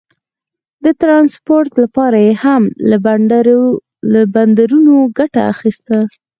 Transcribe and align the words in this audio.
د 0.83 0.85
ټرانسپورټ 1.01 1.71
لپاره 1.83 2.17
یې 2.25 2.33
هم 2.43 2.63
له 4.13 4.23
بندرونو 4.35 4.95
ګټه 5.17 5.41
اخیسته. 5.53 5.97